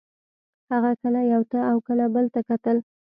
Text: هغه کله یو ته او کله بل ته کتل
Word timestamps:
هغه 0.71 0.91
کله 1.01 1.21
یو 1.33 1.41
ته 1.51 1.59
او 1.71 1.77
کله 1.87 2.05
بل 2.15 2.25
ته 2.33 2.39
کتل 2.49 2.77